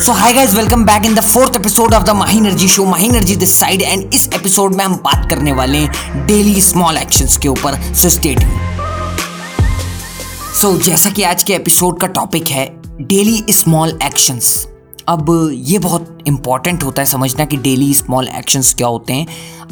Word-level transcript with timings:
So 0.00 0.12
hi 0.12 0.32
guys 0.32 0.54
welcome 0.54 0.84
back 0.84 1.04
in 1.04 1.14
the 1.14 1.20
fourth 1.20 1.56
episode 1.56 1.94
of 1.94 2.02
the 2.02 2.10
Mahi 2.10 2.38
energy 2.38 2.68
show 2.68 2.84
Mahi 2.84 3.08
energy 3.08 3.34
this 3.36 3.58
side 3.60 3.82
and 3.82 4.14
इस 4.14 4.28
episode 4.34 4.74
में 4.74 4.84
हम 4.84 4.94
बात 4.96 5.26
करने 5.30 5.52
वाले 5.52 5.78
हैं 5.78 6.26
डेली 6.26 6.60
स्मॉल 6.60 6.96
एक्शंस 6.96 7.36
के 7.36 7.48
ऊपर. 7.48 7.94
सो 7.94 8.10
स्टेट 8.10 8.40
सो 10.60 10.72
जैसा 10.78 11.10
कि 11.10 11.22
आज 11.22 11.42
के 11.42 11.54
एपिसोड 11.54 12.00
का 12.00 12.06
टॉपिक 12.06 12.48
है 12.48 12.66
डेली 13.00 13.44
स्मॉल 13.50 13.98
एक्शंस 14.02 14.66
अब 15.08 15.50
ये 15.54 15.78
बहुत 15.78 16.18
इंपॉर्टेंट 16.26 16.82
होता 16.82 17.02
है 17.02 17.06
समझना 17.06 17.44
कि 17.44 17.56
डेली 17.56 17.92
स्मॉल 17.94 18.28
एक्शंस 18.28 18.74
क्या 18.74 18.86
होते 18.86 19.12
हैं. 19.12 19.26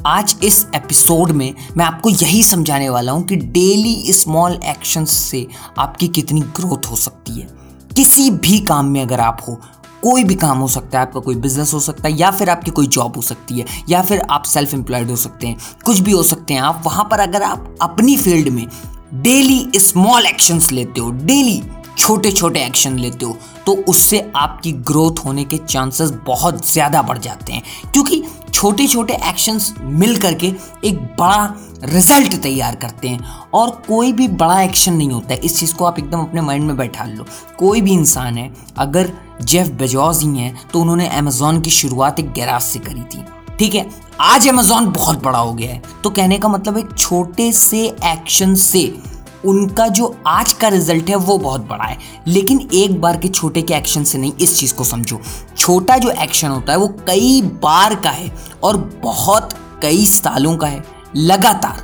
आज 0.06 0.36
इस 0.44 0.66
एपिसोड 0.74 1.30
में 1.30 1.54
मैं 1.76 1.84
आपको 1.84 2.10
यही 2.10 2.42
समझाने 2.42 2.88
वाला 2.88 3.12
हूँ 3.12 3.24
कि 3.24 3.36
डेली 3.36 4.12
स्मॉल 4.12 4.60
एक्शंस 4.66 5.10
से 5.10 5.46
आपकी 5.78 6.08
कितनी 6.08 6.40
ग्रोथ 6.40 6.90
हो 6.90 6.96
सकती 6.96 7.40
है. 7.40 7.56
किसी 7.96 8.30
भी 8.30 8.58
काम 8.60 8.86
में 8.86 9.00
अगर 9.02 9.20
आप 9.20 9.40
हो 9.48 9.60
कोई 10.02 10.24
भी 10.24 10.34
काम 10.34 10.58
हो 10.58 10.68
सकता 10.68 10.98
है, 10.98 11.06
आपका 11.06 11.20
कोई 11.20 11.34
बिज़नेस 11.36 11.72
हो 11.74 11.80
सकता 11.80 12.08
है, 12.08 12.14
या 12.14 12.30
फिर 12.30 12.50
आपकी 12.50 12.70
कोई 12.70 12.86
जॉब 12.88 13.16
हो 13.16 13.22
सकती 13.22 13.58
है, 13.58 13.64
या 13.88 14.02
फिर 14.02 14.20
आप 14.30 14.44
सेल्फ 14.44 14.74
एम्प्लॉयड 14.74 15.10
हो 15.10 15.16
सकते 15.16 15.46
हैं, 15.46 15.56
कुछ 15.84 15.98
भी 15.98 16.12
हो 16.12 16.22
सकते 16.22 16.54
हैं, 16.54 16.60
आप 16.60 16.82
वहाँ 16.86 17.08
पर 17.10 17.20
अगर 17.20 17.42
आप 17.42 17.74
अपनी 17.82 18.16
फ़ील्ड 18.16 18.48
में 18.48 18.66
डेली 19.14 19.78
स्मॉल 19.78 20.26
एक्शंस 20.26 20.70
लेते 20.72 21.00
हो 21.00 21.10
डेली 21.10 21.62
छोटे 21.98 22.30
छोटे 22.32 22.60
एक्शन 22.60 22.98
लेते 22.98 23.24
हो 23.26 23.36
तो 23.66 23.72
उससे 23.88 24.20
आपकी 24.36 24.72
ग्रोथ 24.82 25.24
होने 25.24 25.44
के 25.44 25.56
चांसेस 25.58 26.10
बहुत 26.26 26.66
ज़्यादा 26.72 27.00
बढ़ 27.02 27.18
जाते 27.18 27.52
हैं। 27.52 27.62
क्योंकि 27.92 28.22
छोटे 28.54 28.86
छोटे 28.86 29.14
एक्शंस 29.14 29.74
मिल 29.80 30.16
करके 30.16 30.52
एक 30.84 30.98
बड़ा 31.20 31.54
रिज़ल्ट 31.84 32.34
तैयार 32.34 32.74
करते 32.74 33.08
हैं। 33.08 33.20
और 33.54 33.70
कोई 33.88 34.12
भी 34.12 34.28
बड़ा 34.28 34.60
एक्शन 34.62 34.92
नहीं 34.92 35.10
होता 35.10 35.34
है। 35.34 35.40
इस 35.40 35.58
चीज़ 35.58 35.74
को 35.74 35.84
आप 35.84 35.98
एकदम 35.98 36.20
अपने 36.20 36.40
माइंड 36.40 36.64
में 36.64 36.76
बैठा 36.76 37.04
लो। 37.04 37.24
कोई 37.58 37.80
भी 37.80 37.92
इंसान 37.92 38.38
है, 38.38 38.52
अगर 38.78 39.12
जेफ 39.42 39.68
बेजॉज 39.68 40.22
ही 40.22 40.38
हैं 40.38 40.60
तो 40.72 40.80
उन्होंने 40.80 41.08
अमेजोन 41.08 41.60
की 41.60 41.70
शुरुआत 41.70 42.20
एक 42.20 42.32
गैराज 42.32 42.62
से 42.62 42.78
करी 42.78 43.02
थी। 43.14 43.24
ठीक 43.58 43.74
है? 43.74 43.86
आज 44.20 44.48
अमेजोन 44.48 44.86
बहुत 44.86 45.22
बड़ा 45.22 45.38
हो 45.38 45.54
गया 45.54 45.72
है। 45.72 45.82
तो 46.04 46.10
कहने 46.10 46.38
का 46.38 46.48
मतलब 46.48 46.78
एक 46.78 46.88
छोटे 46.98 47.52
से 47.52 47.86
एक्शन 48.04 48.54
से 48.54 48.98
उनका 49.44 49.88
जो 49.88 50.16
आज 50.26 50.52
का 50.52 50.68
रिज़ल्ट 50.68 51.08
है, 51.08 51.16
वो 51.16 51.38
बहुत 51.38 51.68
बड़ा 51.68 51.84
है। 51.84 51.98
लेकिन 52.26 52.68
एक 52.74 53.00
बार 53.00 53.16
के 53.16 53.28
छोटे 53.28 53.62
के 53.62 53.74
एक्शन 53.74 54.04
से 54.04 54.18
नहीं, 54.18 54.32
इस 54.40 54.58
चीज़ 54.58 54.74
को 54.74 54.84
समझो। 54.84 55.20
छोटा 55.68 55.96
जो 55.98 56.10
एक्शन 56.10 56.48
होता 56.48 56.72
है, 56.72 56.78
वो 56.78 56.88
कई 57.06 57.40
बार 57.62 57.94
का 57.94 58.10
है 58.10 58.32
और 58.62 58.76
बहुत 59.02 59.50
कई 59.82 60.04
सालों 60.06 60.56
का 60.56 60.66
है, 60.66 60.82
लगातार। 61.16 61.82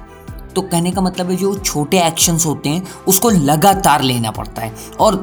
तो 0.54 0.62
कहने 0.62 0.90
का 0.90 1.00
मतलब 1.00 1.30
है 1.30 1.36
जो 1.36 1.54
छोटे 1.54 2.00
एक्शंस 2.02 2.46
होते 2.46 2.68
हैं, 2.68 2.82
उसको 3.08 3.30
लगातार 3.30 4.02
लेना 4.02 4.30
पड़ता 4.30 4.62
है 4.62 4.74
और 5.00 5.16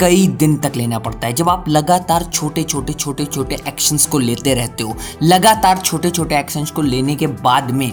कई 0.00 0.26
दिन 0.28 0.56
तक 0.56 0.72
लेना 0.76 0.98
पड़ता 0.98 1.26
है। 1.26 1.32
जब 1.32 1.48
आप 1.48 1.68
लगातार 1.68 2.24
छोटे 2.24 2.62
छोटे 2.62 2.92
छोटे 2.92 3.24
छोटे 3.24 3.54
एक्शंस 3.68 4.06
को 4.06 4.18
लेते 4.18 4.54
रहते 4.54 4.82
हो, 4.82 4.96
लगातार 5.22 5.78
छोटे 5.78 6.10
छोटे 6.10 6.38
एक्शंस 6.38 6.70
को 6.70 6.82
लेने 6.82 7.16
के 7.16 7.26
बाद 7.26 7.70
में 7.70 7.92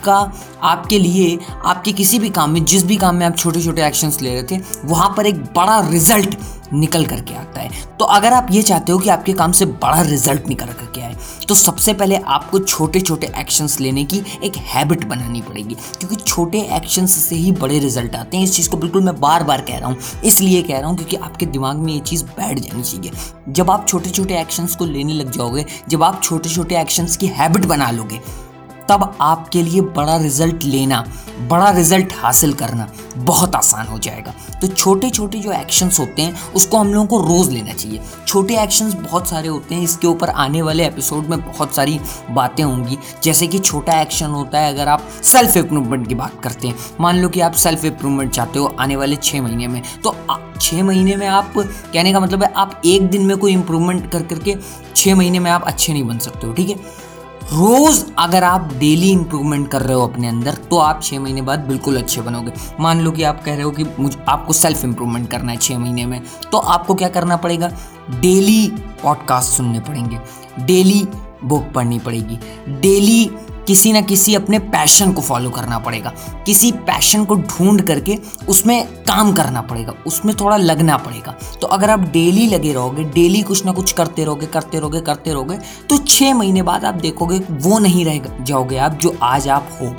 आपका, 0.00 0.68
आपके 0.68 0.98
लिए, 0.98 1.38
आपके 1.64 1.92
किसी 1.92 2.18
भी 2.18 2.28
काम 2.30 2.50
में, 2.50 2.64
जिस 2.64 2.84
भी 2.86 2.96
काम 2.96 3.16
में 3.16 3.26
आप 3.26 3.36
छोटे 3.36 3.62
छोटे 3.62 3.86
एक्शंस 3.86 4.20
ले 4.22 4.34
रहे 4.34 4.42
थे, 4.42 4.62
वहाँ 4.84 5.12
पर 5.16 5.26
एक 5.26 5.42
बड़ा 5.56 5.78
रिज़ल्ट 5.90 6.36
निकल 6.72 7.04
करके 7.04 7.34
आता 7.34 7.60
है। 7.60 7.68
तो 7.98 8.04
अगर 8.06 8.32
आप 8.32 8.48
ये 8.50 8.62
चाहते 8.62 8.92
हो 8.92 8.98
कि 8.98 9.08
आपके 9.08 9.32
काम 9.32 9.52
से 9.52 9.66
बड़ा 9.66 10.00
रिज़ल्ट 10.02 10.46
निकल 10.48 10.66
करके 10.66 11.00
आए 11.00 11.16
तो 11.48 11.54
सबसे 11.54 11.92
पहले 11.92 12.16
आपको 12.28 12.58
छोटे 12.58 13.00
छोटे 13.00 13.30
एक्शंस 13.38 13.78
लेने 13.80 14.04
की 14.04 14.22
एक 14.44 14.56
हैबिट 14.66 15.04
बनानी 15.04 15.40
पड़ेगी। 15.42 15.74
क्योंकि 15.74 16.16
छोटे 16.16 16.60
एक्शंस 16.72 17.16
से 17.18 17.36
ही 17.36 17.52
बड़े 17.52 17.78
रिज़ल्ट 17.78 18.14
आते 18.16 18.36
हैं। 18.36 18.44
इस 18.44 18.54
चीज़ 18.56 18.68
को 18.70 18.76
बिल्कुल 18.76 19.02
मैं 19.04 19.18
बार 19.20 19.44
बार 19.44 19.60
कह 19.60 19.78
रहा 19.78 19.88
हूँ। 19.88 19.96
इसलिए 20.24 20.62
कह 20.62 20.78
रहा 20.78 20.88
हूँ 20.88 20.96
क्योंकि 20.96 21.16
आपके 21.16 21.46
दिमाग 21.46 21.76
में 21.76 21.92
ये 21.92 22.00
चीज़ 22.00 22.24
बैठ 22.26 22.58
जानी 22.58 22.82
चाहिए। 22.82 23.12
जब 23.48 23.70
आप 23.70 23.86
छोटे 23.88 24.10
छोटे 24.10 24.40
एक्शंस 24.40 24.76
को 24.76 24.84
लेने 24.84 25.12
लग 25.12 25.30
जाओगे, 25.30 25.64
जब 25.88 26.02
आप 26.02 26.22
छोटे 26.22 26.48
छोटे 26.48 26.80
एक्शंस 26.80 27.16
की 27.16 27.26
हैबिट 27.30 27.64
बना 27.64 27.90
लोगे 27.90 28.20
तब 28.90 29.16
आपके 29.20 29.62
लिए 29.62 29.80
बड़ा 29.80 30.16
रिज़ल्ट 30.16 30.64
लेना, 30.64 31.04
बड़ा 31.40 31.70
रिज़ल्ट 31.70 32.12
हासिल 32.18 32.52
करना 32.52 32.88
बहुत 33.16 33.54
आसान 33.54 33.86
हो 33.86 33.98
जाएगा। 33.98 34.34
तो 34.60 34.66
छोटे 34.66 35.10
छोटे 35.10 35.38
जो 35.38 35.52
एक्शंस 35.52 36.00
होते 36.00 36.22
हैं, 36.22 36.52
उसको 36.52 36.76
हम 36.76 36.92
लोगों 36.94 37.06
को 37.06 37.20
रोज़ 37.20 37.50
लेना 37.50 37.72
चाहिए। 37.72 38.00
छोटे 38.28 38.56
एक्शंस 38.58 38.94
बहुत 38.94 39.28
सारे 39.28 39.48
होते 39.48 39.74
हैं, 39.74 39.82
इसके 39.82 40.06
ऊपर 40.06 40.28
आने 40.28 40.62
वाले 40.62 40.86
एपिसोड 40.86 41.26
में 41.26 41.40
बहुत 41.40 41.74
सारी 41.74 42.00
बातें 42.30 42.64
होंगी। 42.64 42.98
जैसे 43.22 43.46
कि 43.46 43.58
छोटा 43.58 44.00
एक्शन 44.00 44.26
होता 44.26 44.58
है, 44.58 44.72
अगर 44.74 44.88
आप 44.88 45.08
सेल्फ 45.24 45.56
इम्प्रूवमेंट 45.56 46.08
की 46.08 46.14
बात 46.14 46.40
करते 46.42 46.68
हैं। 46.68 46.74
मान 47.00 47.18
लो 47.18 47.28
कि 47.28 47.40
आप 47.40 47.52
सेल्फ 47.52 47.84
इम्प्रूवमेंट 47.84 48.32
चाहते 48.32 48.58
हो 48.58 48.74
आने 48.80 48.96
वाले 48.96 49.16
छः 49.16 49.42
महीने 49.42 49.68
में। 49.68 49.82
तो 50.04 50.16
छः 50.60 50.82
महीने 50.82 51.16
में 51.16 51.26
आप, 51.26 51.52
कहने 51.58 52.12
का 52.12 52.20
मतलब 52.20 52.42
है 52.42 52.52
आप 52.56 52.80
एक 52.84 53.10
दिन 53.10 53.26
में 53.26 53.36
कोई 53.36 53.52
इम्प्रूवमेंट 53.52 54.10
कर 54.12 54.22
करके 54.22 54.56
छः 54.96 55.14
महीने 55.14 55.38
में 55.38 55.50
आप 55.50 55.62
अच्छे 55.62 55.92
नहीं 55.92 56.04
बन 56.04 56.18
सकते 56.18 56.46
हो, 56.46 56.52
ठीक 56.52 56.68
है? 56.70 57.09
रोज 57.52 58.04
अगर 58.18 58.44
आप 58.44 58.68
डेली 58.78 59.10
इंप्रूवमेंट 59.10 59.68
कर 59.68 59.82
रहे 59.82 59.94
हो 59.94 60.02
अपने 60.02 60.28
अंदर 60.28 60.54
तो 60.70 60.78
आप 60.78 61.00
छः 61.02 61.18
महीने 61.18 61.42
बाद 61.42 61.60
बिल्कुल 61.60 61.96
अच्छे 61.96 62.20
बनोगे। 62.20 62.52
मान 62.80 63.00
लो 63.00 63.10
कि 63.10 63.22
आप 63.22 63.42
कह 63.44 63.54
रहे 63.54 63.62
हो 63.62 63.70
कि 63.70 63.86
मुझ, 64.00 64.16
आपको 64.28 64.52
सेल्फ 64.52 64.84
इंप्रूवमेंट 64.84 65.30
करना 65.30 65.52
है 65.52 65.58
छः 65.58 65.78
महीने 65.78 66.06
में 66.06 66.20
तो 66.52 66.58
आपको 66.58 66.94
क्या 66.94 67.08
करना 67.08 67.36
पड़ेगा? 67.36 67.70
डेली 68.10 68.66
पॉडकास्ट 69.02 69.52
सुनने 69.52 69.80
पड़ेंगे। 69.80 70.18
डेली 70.60 71.06
बुक 71.44 71.64
पढ़नी 71.74 71.98
पड़ेगी। 71.98 72.38
डेली 72.80 73.30
किसी 73.66 73.92
ना 73.92 74.00
किसी 74.00 74.34
अपने 74.34 74.58
पैशन 74.58 75.12
को 75.12 75.22
फॉलो 75.22 75.50
करना 75.50 75.78
पड़ेगा। 75.78 76.12
किसी 76.46 76.70
पैशन 76.72 77.24
को 77.24 77.34
ढूंढ 77.34 77.80
करके 77.80 78.18
उसमें 78.48 78.86
काम 79.04 79.32
करना 79.32 79.60
पड़ेगा, 79.62 79.94
उसमें 80.06 80.34
थोड़ा 80.36 80.56
लगना 80.56 80.96
पड़ेगा। 80.96 81.34
तो 81.60 81.66
अगर 81.66 81.90
आप 81.90 82.00
डेली 82.12 82.46
लगे 82.46 82.72
रहोगे 82.72 83.04
डेली 83.04 83.42
कुछ 83.42 83.64
ना 83.66 83.72
कुछ 83.72 83.92
करते 83.92 84.24
रहोगे 84.24 84.46
करते 84.46 84.78
रहोगे 84.78 85.00
करते 85.00 85.32
रहोगे 85.32 85.58
तो 85.90 85.98
छः 85.98 86.34
महीने 86.34 86.62
बाद 86.62 86.84
आप 86.84 86.94
देखोगे 86.94 87.38
वो 87.50 87.78
नहीं 87.78 88.04
रह 88.04 88.44
जाओगे 88.44 88.76
आप 88.78 88.98
जो 89.02 89.16
आज 89.22 89.48
आप 89.48 89.78
हो। 89.80 89.94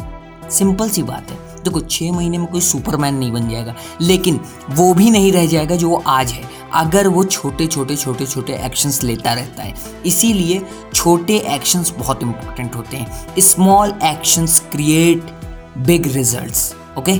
सिंपल 0.51 0.89
सी 0.89 1.03
बात 1.03 1.31
है। 1.31 1.50
देखो 1.63 1.79
छः 1.79 2.11
महीने 2.11 2.37
में 2.37 2.47
कोई 2.47 2.61
सुपरमैन 2.61 3.15
नहीं 3.15 3.31
बन 3.31 3.49
जाएगा। 3.49 3.75
लेकिन 4.01 4.39
वो 4.69 4.93
भी 4.93 5.09
नहीं 5.11 5.31
रह 5.31 5.45
जाएगा 5.45 5.75
जो 5.75 5.89
वो 5.89 6.03
आज 6.07 6.31
है। 6.31 6.43
अगर 6.73 7.07
वो 7.07 7.23
छोटे 7.23 7.67
छोटे 7.67 7.95
छोटे 7.95 8.25
छोटे 8.25 8.53
एक्शंस 8.53 9.03
लेता 9.03 9.33
रहता 9.33 9.63
है। 9.63 9.73
इसीलिए 10.05 10.61
छोटे 10.93 11.37
एक्शंस 11.37 11.93
बहुत 11.99 12.23
इंपॉर्टेंट 12.23 12.75
होते 12.75 12.97
हैं। 12.97 13.35
Small 13.39 13.93
actions 14.03 14.59
create 14.71 15.23
big 15.77 16.11
result 16.11 16.97
okay 16.97 17.19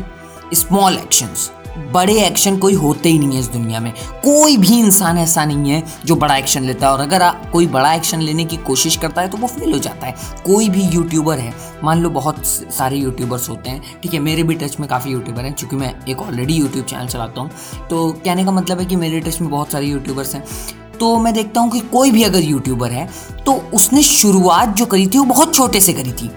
small 0.53 0.93
actions 0.93 1.51
बड़े 1.91 2.13
एक्शन 2.19 2.57
कोई 2.57 2.73
होते 2.73 3.09
ही 3.09 3.19
नहीं 3.19 3.33
है 3.33 3.39
इस 3.39 3.47
दुनिया 3.47 3.79
में। 3.79 3.91
कोई 4.23 4.57
भी 4.57 4.79
इंसान 4.79 5.17
ऐसा 5.17 5.45
नहीं 5.45 5.71
है 5.71 5.83
जो 6.05 6.15
बड़ा 6.15 6.35
एक्शन 6.37 6.63
लेता 6.63 6.87
है। 6.87 6.93
और 6.93 6.99
अगर 6.99 7.21
आ, 7.21 7.31
कोई 7.51 7.67
बड़ा 7.67 7.93
एक्शन 7.93 8.21
लेने 8.21 8.45
की 8.45 8.57
कोशिश 8.59 8.95
करता 8.95 9.21
है 9.21 9.29
तो 9.29 9.37
वो 9.37 9.47
फेल 9.47 9.73
हो 9.73 9.79
जाता 9.79 10.07
है। 10.07 10.15
कोई 10.45 10.69
भी 10.69 10.83
यूट्यूबर 10.85 11.39
है 11.39 11.53
मान 11.83 12.01
लो 12.01 12.09
बहुत 12.09 12.45
सारे 12.45 12.97
यूट्यूबर्स 12.97 13.49
होते 13.49 13.69
हैं 13.69 13.99
ठीक 14.01 14.13
है 14.13 14.19
मेरे 14.19 14.43
भी 14.43 14.55
टच 14.55 14.79
में 14.79 14.87
काफ़ी 14.89 15.11
यूट्यूबर 15.11 15.41
हैं 15.41 15.53
चूँकि 15.53 15.75
मैं 15.75 15.93
एक 16.05 16.21
ऑलरेडी 16.21 16.53
यूट्यूब 16.53 16.85
चैनल 16.85 17.07
चलाता 17.07 17.41
हूँ। 17.41 17.87
तो 17.89 18.11
कहने 18.15 18.45
का 18.45 18.51
मतलब 18.51 18.79
है 18.79 18.85
कि 18.85 18.95
मेरे 18.95 19.19
टच 19.19 19.41
में 19.41 19.49
बहुत 19.49 19.71
सारे 19.71 19.87
यूट्यूबर्स 19.87 20.35
हैं। 20.35 20.43
तो 20.99 21.17
मैं 21.17 21.33
देखता 21.33 21.61
हूँ 21.61 21.71
कि 21.71 21.79
कोई 21.91 22.11
भी 22.11 22.23
अगर 22.23 22.43
यूट्यूबर 22.43 22.91
है 22.91 23.07
तो 23.45 23.53
उसने 23.73 24.01
शुरुआत 24.03 24.75
जो 24.77 24.85
करी 24.85 25.07
थी 25.07 25.17
वो 25.17 25.23
बहुत 25.25 25.55
छोटे 25.55 25.79
से 25.81 25.93
करी 25.93 26.11
थी। 26.11 26.29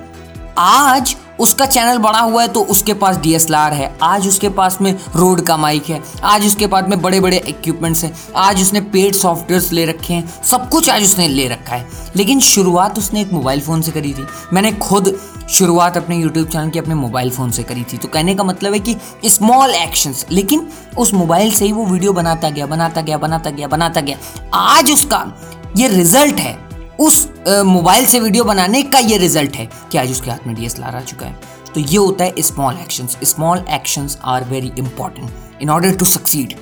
आज 0.58 1.16
उसका 1.40 1.66
चैनल 1.66 1.98
बड़ा 1.98 2.20
हुआ 2.20 2.42
है 2.42 2.48
तो 2.48 2.60
उसके 2.60 2.94
पास 2.94 3.16
डीएसएलआर 3.16 3.72
है। 3.72 3.98
आज 4.02 4.28
उसके 4.28 4.48
पास 4.48 4.78
में 4.80 4.98
रोड 5.16 5.40
का 5.40 5.56
माइक 5.56 5.90
है। 5.90 6.02
आज 6.24 6.46
उसके 6.46 6.66
पास 6.66 6.84
में 6.88 7.02
बड़े 7.02 7.20
बड़े 7.20 7.36
इक्विपमेंट्स 7.36 8.04
हैं। 8.04 8.18
आज 8.36 8.62
उसने 8.62 8.80
पेड 8.80 9.14
सॉफ्टवेयर 9.14 9.68
ले 9.72 9.86
रखे 9.86 10.14
हैं। 10.14 10.42
सब 10.42 10.70
कुछ 10.70 10.90
आज 10.90 11.02
उसने 11.02 11.28
ले 11.28 11.48
रखा 11.48 11.76
है। 11.76 11.88
लेकिन 12.16 12.40
शुरुआत 12.40 12.98
उसने 12.98 13.20
एक 13.20 13.32
मोबाइल 13.32 13.60
फ़ोन 13.60 13.82
से 13.82 13.90
करी 13.90 14.12
थी। 14.12 14.26
मैंने 14.52 14.72
खुद 14.72 15.20
शुरुआत 15.50 15.96
अपने 15.96 16.16
यूट्यूब 16.16 16.48
चैनल 16.48 16.70
की 16.70 16.78
अपने 16.78 16.94
मोबाइल 16.94 17.30
फ़ोन 17.30 17.50
से 17.50 17.62
करी 17.62 17.84
थी। 17.84 17.98
तो 17.98 18.08
कहने 18.08 18.34
का 18.34 18.44
मतलब 18.44 18.72
है 18.72 18.80
कि 18.80 18.96
स्मॉल 19.24 19.70
एक्शंस 19.70 20.26
लेकिन 20.30 20.68
उस 20.98 21.14
मोबाइल 21.14 21.52
से 21.52 21.64
ही 21.64 21.72
वो 21.72 21.84
वीडियो 21.86 22.12
बनाता 22.12 22.50
गया 22.50 22.66
बनाता 22.66 23.00
गया 23.00 23.18
बनाता 23.18 23.50
गया 23.50 23.68
बनाता 23.68 24.00
गया। 24.00 24.18
आज 24.54 24.92
उसका 24.92 25.38
ये 25.76 25.88
रिज़ल्ट 25.88 26.36
है। 26.36 26.58
उस 27.00 27.33
मोबाइल 27.48 28.06
से 28.06 28.20
वीडियो 28.20 28.44
बनाने 28.44 28.82
का 28.82 28.98
ये 28.98 29.16
रिज़ल्ट 29.18 29.56
है 29.56 29.68
कि 29.92 29.98
आज 29.98 30.10
उसके 30.10 30.30
हाथ 30.30 30.46
में 30.46 30.54
डी 30.56 30.66
आ 30.66 31.00
चुका 31.00 31.26
है। 31.26 31.40
तो 31.74 31.80
ये 31.80 31.96
होता 31.96 32.24
है 32.24 32.42
small 32.42 32.74
actions 32.74 33.16
small 33.24 33.64
actions 33.70 34.18
are 34.24 34.44
very 34.44 34.72
important 34.78 35.30
in 35.62 35.70
order 35.70 35.96
to 35.96 36.04
succeed 36.04 36.54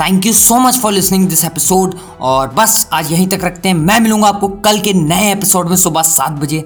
thank 0.00 0.26
you 0.26 0.32
so 0.32 0.58
much 0.58 0.78
for 0.78 0.92
listening 0.92 1.28
this 1.28 1.44
episode 1.44 1.94
और 2.20 2.48
बस 2.48 2.88
आज 2.92 3.12
यहीं 3.12 3.28
तक 3.28 3.44
रखते 3.44 3.68
हैं। 3.68 3.76
मैं 3.76 4.00
मिलूँगा 4.00 4.28
आपको 4.28 4.48
कल 4.48 4.80
के 4.80 4.92
नए 4.92 5.32
एपिसोड 5.32 5.68
में 5.68 5.76
सुबह 5.76 6.02
सात 6.02 6.32
बजे। 6.32 6.64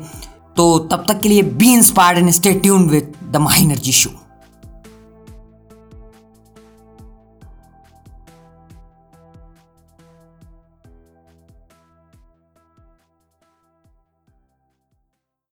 तो 0.56 0.78
तब 0.78 1.04
तक 1.08 1.20
के 1.20 1.28
लिए 1.28 1.42
be 1.42 1.72
inspired 1.72 2.18
and 2.18 2.30
stay 2.30 2.52
tune 2.52 2.88
with 2.88 3.12
the 3.30 3.36
Mahi 3.36 3.62
energy 3.62 3.92
show 3.92 4.21